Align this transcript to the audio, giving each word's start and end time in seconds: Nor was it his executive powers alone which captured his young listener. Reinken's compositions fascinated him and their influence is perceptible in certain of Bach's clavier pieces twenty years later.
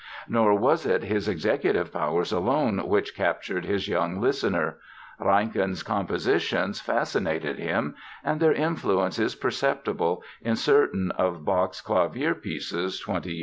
Nor 0.27 0.55
was 0.57 0.87
it 0.87 1.03
his 1.03 1.27
executive 1.27 1.93
powers 1.93 2.31
alone 2.31 2.87
which 2.87 3.15
captured 3.15 3.65
his 3.65 3.87
young 3.87 4.19
listener. 4.19 4.77
Reinken's 5.19 5.83
compositions 5.83 6.79
fascinated 6.81 7.59
him 7.59 7.93
and 8.23 8.39
their 8.39 8.51
influence 8.51 9.19
is 9.19 9.35
perceptible 9.35 10.23
in 10.41 10.55
certain 10.55 11.11
of 11.11 11.45
Bach's 11.45 11.81
clavier 11.81 12.33
pieces 12.33 12.99
twenty 12.99 13.29
years 13.29 13.35
later. 13.35 13.39